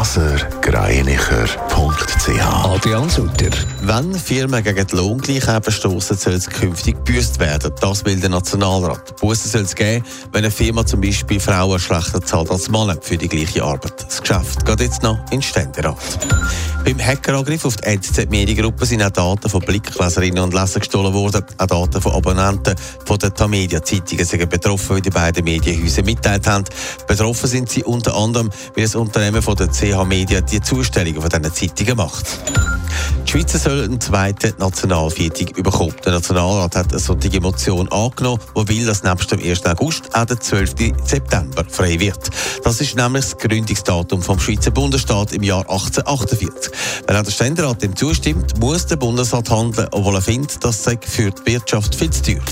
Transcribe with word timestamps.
blasergreinicher.ch 0.00 2.64
Adrian 2.64 3.10
Sutter. 3.10 3.50
Wenn 3.82 4.14
Firmen 4.14 4.64
gegen 4.64 4.86
die 4.86 4.96
Lohngleichheit 4.96 5.62
verstoßen, 5.62 6.16
soll 6.16 6.32
es 6.32 6.48
künftig 6.48 6.96
gebüßt 7.04 7.38
werden. 7.38 7.70
Das 7.82 8.02
will 8.06 8.18
der 8.18 8.30
Nationalrat. 8.30 9.20
Bussen 9.20 9.50
soll 9.50 9.62
es 9.62 9.74
geben, 9.74 10.02
wenn 10.32 10.44
eine 10.44 10.50
Firma 10.50 10.86
zum 10.86 11.02
Beispiel 11.02 11.38
Frauen 11.38 11.78
schlechter 11.78 12.22
zahlt 12.22 12.50
als 12.50 12.70
Männer 12.70 12.96
für 12.98 13.18
die 13.18 13.28
gleiche 13.28 13.62
Arbeit. 13.62 14.06
Das 14.06 14.22
Geschäft 14.22 14.64
geht 14.64 14.80
jetzt 14.80 15.02
noch 15.02 15.18
in 15.24 15.40
den 15.40 15.42
Ständerat. 15.42 15.98
Beim 16.84 16.98
Hackerangriff 16.98 17.66
auf 17.66 17.76
die 17.76 17.84
NZZ 17.84 18.30
Mediengruppe 18.30 18.86
sind 18.86 19.02
auch 19.02 19.10
Daten 19.10 19.50
von 19.50 19.60
Blickleserinnen 19.60 20.42
und 20.42 20.54
Lesern 20.54 20.80
gestohlen 20.80 21.12
worden. 21.12 21.44
Auch 21.58 21.66
Daten 21.66 22.00
von 22.00 22.12
Abonnenten 22.12 22.74
von 23.04 23.18
den 23.18 23.34
Tamedia-Zeitungen 23.34 24.24
sind 24.24 24.48
betroffen, 24.48 24.96
wie 24.96 25.02
die 25.02 25.10
beiden 25.10 25.44
Medienhäuser 25.44 26.02
mitteilt 26.02 26.46
haben. 26.46 26.64
Betroffen 27.06 27.48
sind 27.48 27.68
sie 27.68 27.84
unter 27.84 28.16
anderem, 28.16 28.50
weil 28.74 28.84
das 28.84 28.94
Unternehmen 28.94 29.42
von 29.42 29.56
der 29.56 29.68
CH 29.68 30.04
Media 30.04 30.40
die 30.40 30.60
Zustellungen 30.60 31.20
von 31.20 31.28
diesen 31.28 31.54
Zeitungen 31.54 31.96
macht. 31.96 32.40
Die 33.26 33.30
Schweizer 33.30 33.58
soll 33.58 33.84
einen 33.84 34.00
zweiten 34.00 34.54
Nationalviertag 34.58 35.54
bekommen. 35.62 35.94
Der 36.04 36.12
Nationalrat 36.12 36.76
hat 36.76 36.90
eine 36.90 36.98
solche 36.98 37.40
Motion 37.40 37.90
angenommen, 37.92 38.40
die 38.56 38.68
will, 38.68 38.86
dass 38.86 39.02
nebst 39.02 39.30
dem 39.30 39.40
1. 39.40 39.64
August 39.66 40.14
auch 40.14 40.24
der 40.24 40.40
12. 40.40 40.74
September 41.04 41.64
frei 41.68 42.00
wird. 42.00 42.30
Das 42.64 42.80
ist 42.80 42.96
nämlich 42.96 43.24
das 43.24 43.38
Gründungsdatum 43.38 44.22
vom 44.22 44.38
Schweizer 44.38 44.70
Bundesstaat 44.70 45.32
im 45.32 45.42
Jahr 45.42 45.60
1848. 45.60 46.72
Wenn 47.06 47.16
auch 47.16 47.22
der 47.22 47.30
Ständerat 47.30 47.82
dem 47.82 47.94
zustimmt, 47.94 48.58
muss 48.58 48.86
der 48.86 48.96
Bundesrat 48.96 49.50
handeln, 49.50 49.88
obwohl 49.92 50.16
er 50.16 50.22
findet, 50.22 50.64
das 50.64 50.82
sei 50.82 50.98
für 51.00 51.30
die 51.30 51.52
Wirtschaft 51.52 51.94
viel 51.94 52.10
zu 52.10 52.22
teuer. 52.22 52.42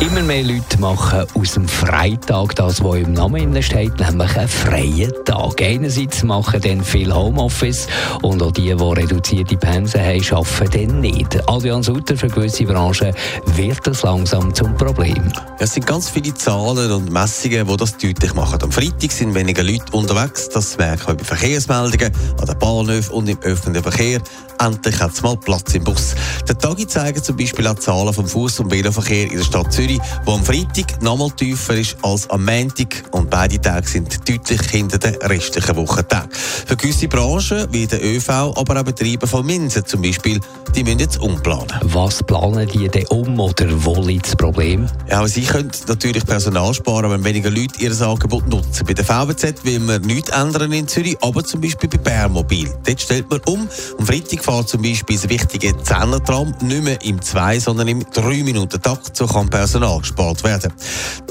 Immer 0.00 0.22
mehr 0.22 0.42
Leute 0.42 0.78
machen 0.78 1.24
aus 1.34 1.52
dem 1.52 1.66
Freitag 1.66 2.54
das, 2.54 2.84
was 2.84 2.96
im 2.96 3.14
Namen 3.14 3.62
steht, 3.62 3.98
nämlich 3.98 4.36
einen 4.36 4.48
freien 4.48 5.12
Tag. 5.24 5.62
Einerseits 5.62 6.22
machen 6.22 6.60
dann 6.60 6.84
viel 6.84 7.12
Homeoffice 7.14 7.86
und 8.20 8.42
auch 8.42 8.52
die, 8.52 8.74
die 8.74 8.84
reduzierte 8.84 9.56
Pensen 9.56 10.02
haben, 10.02 10.22
arbeiten 10.30 10.88
dann 10.88 11.00
nicht. 11.00 11.48
Adrian 11.48 11.82
Sutter, 11.82 12.14
für 12.14 12.28
gewisse 12.28 12.64
Branchen 12.64 13.14
wird 13.54 13.86
das 13.86 14.02
langsam 14.02 14.54
zum 14.54 14.76
Problem. 14.76 15.32
Es 15.58 15.72
sind 15.72 15.86
ganz 15.86 16.10
viele 16.10 16.34
Zahlen 16.34 16.92
und 16.92 17.10
Messungen, 17.10 17.66
die 17.66 17.76
das 17.76 17.96
deutlich 17.96 18.34
machen. 18.34 18.62
Am 18.62 18.72
Freitag 18.72 19.10
sind 19.12 19.34
weniger 19.34 19.62
Leute 19.62 19.92
unterwegs. 19.92 20.50
Das 20.50 20.76
merken 20.76 21.08
wir 21.08 21.14
bei 21.14 21.24
Verkehrsmeldungen, 21.24 22.12
an 22.38 22.46
den 22.46 22.58
Bahnhöfen 22.58 23.14
und 23.14 23.28
im 23.30 23.38
öffentlichen 23.40 23.82
Verkehr. 23.90 24.20
Endlich 24.58 24.98
hat 25.00 25.12
es 25.12 25.22
mal 25.22 25.36
Platz 25.36 25.74
im 25.74 25.84
Bus. 25.84 26.14
Die 26.48 26.54
Tage 26.54 26.86
zeigen 26.86 27.22
zum 27.22 27.36
Beispiel 27.36 27.66
auch 27.66 27.74
Zahlen 27.74 28.12
vom 28.12 28.24
Fuß- 28.24 28.60
und 28.60 28.70
Veloverkehr 28.70 29.30
in 29.36 29.42
der 29.42 29.44
Stadt 29.46 29.72
Zürich, 29.72 30.00
wo 30.24 30.32
am 30.32 30.42
Freitag 30.42 31.02
nochmal 31.02 31.30
tiefer 31.30 31.74
ist 31.74 31.96
als 32.02 32.28
am 32.30 32.44
Montag. 32.44 33.04
Und 33.10 33.28
beide 33.28 33.60
Tage 33.60 33.86
sind 33.86 34.28
deutlich 34.28 34.60
hinter 34.70 34.98
den 34.98 35.14
restlichen 35.16 35.76
Wochentagen. 35.76 36.30
Für 36.32 36.76
gewisse 36.76 37.08
Branchen, 37.08 37.66
wie 37.70 37.86
der 37.86 38.02
ÖV, 38.02 38.30
aber 38.30 38.80
auch 38.80 38.84
Betriebe 38.84 39.26
von 39.26 39.44
Minsen 39.44 39.84
zum 39.84 40.02
Beispiel, 40.02 40.40
die 40.74 40.84
müssen 40.84 41.00
jetzt 41.00 41.20
umplanen. 41.20 41.72
Was 41.82 42.22
planen 42.22 42.66
die 42.68 42.88
denn 42.88 43.06
um 43.08 43.38
oder 43.38 43.66
wo 43.84 44.00
liegt 44.02 44.26
das 44.26 44.36
Problem? 44.36 44.88
Ja, 45.08 45.18
aber 45.18 45.28
sie 45.28 45.42
können 45.42 45.70
natürlich 45.86 46.24
Personal 46.24 46.72
sparen, 46.72 47.10
wenn 47.10 47.24
weniger 47.24 47.50
Leute 47.50 47.78
ihr 47.78 47.92
Angebot 48.00 48.48
nutzen. 48.48 48.86
Bei 48.86 48.94
der 48.94 49.04
VBZ 49.04 49.64
will 49.64 49.80
man 49.80 50.02
nichts 50.02 50.30
ändern 50.30 50.72
in 50.72 50.88
Zürich, 50.88 51.16
aber 51.20 51.44
zum 51.44 51.60
Beispiel 51.60 51.88
bei 51.88 51.98
Bärmobil. 51.98 52.72
Dort 52.84 53.00
stellt 53.00 53.28
man 53.30 53.40
um. 53.46 53.68
Am 53.98 54.06
Freitag 54.06 54.44
fährt 54.44 54.68
zum 54.68 54.82
Beispiel 54.82 55.16
das 55.16 55.28
wichtige 55.28 55.76
Zehnertram 55.82 56.54
nicht 56.62 56.82
mehr 56.82 57.02
im 57.02 57.20
2, 57.20 57.60
sondern 57.60 57.88
im 57.88 58.02
3-Minuten-Takt. 58.02 59.16
So 59.16 59.25
kann 59.26 59.48
Personal 59.48 60.00
gespart 60.00 60.42
werden. 60.44 60.72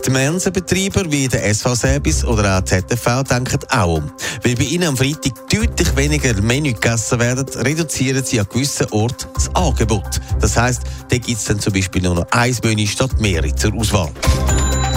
Die 0.06 0.09
Mensenbetreiber 0.09 1.09
wie 1.11 1.28
der 1.28 1.45
SV 1.47 1.75
Service 1.75 2.23
oder 2.23 2.57
auch 2.57 2.63
ZTV 2.63 3.23
denken 3.23 3.59
auch 3.69 3.97
um. 3.97 4.11
Weil 4.44 4.56
bei 4.56 4.63
ihnen 4.63 4.88
am 4.88 4.97
Freitag 4.97 5.33
deutlich 5.50 5.95
weniger 5.95 6.39
Menü 6.41 6.73
gegessen 6.73 7.19
werden, 7.19 7.45
reduzieren 7.61 8.23
sie 8.23 8.39
an 8.39 8.47
gewissen 8.51 8.88
Orten 8.91 9.28
das 9.34 9.53
Angebot. 9.55 10.22
Das 10.39 10.57
heisst, 10.57 10.81
da 11.09 11.17
gibt 11.17 11.38
es 11.38 11.45
dann 11.45 11.59
zum 11.59 11.73
Beispiel 11.73 12.01
nur 12.01 12.16
noch 12.16 12.28
ein 12.31 12.55
Menü 12.63 12.88
statt 12.88 13.19
mehrere 13.19 13.55
zur 13.55 13.73
Auswahl. 13.75 14.11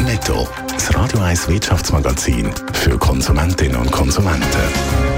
Netto. 0.05 0.49
Das 0.73 0.95
Radio 0.95 1.21
1 1.21 1.49
Wirtschaftsmagazin 1.49 2.51
für 2.73 2.97
Konsumentinnen 2.99 3.77
und 3.77 3.91
Konsumenten. 3.91 5.18